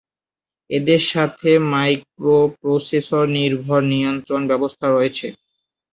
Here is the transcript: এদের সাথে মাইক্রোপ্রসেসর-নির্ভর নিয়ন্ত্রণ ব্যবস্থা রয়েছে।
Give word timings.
এদের 0.69 1.01
সাথে 1.09 1.49
মাইক্রোপ্রসেসর-নির্ভর 1.71 3.51
নিয়ন্ত্রণ 3.91 4.41
ব্যবস্থা 4.47 4.85
রয়েছে। 4.89 5.27